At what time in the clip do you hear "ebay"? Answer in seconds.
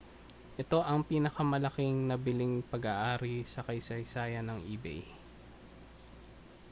4.75-5.03